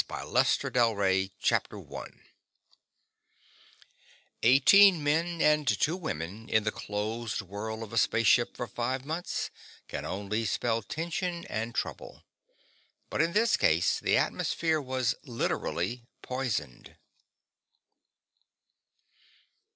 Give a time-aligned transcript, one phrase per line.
[0.07, 2.07] BY LESTER DEL REY ILLUSTRATED BY EBERLE
[4.41, 9.05] Eighteen men and two women in the closed world of a space ship for five
[9.05, 9.51] months
[9.87, 12.23] can only spell tension and trouble
[13.11, 16.95] but in this case, the atmosphere was literally poisoned.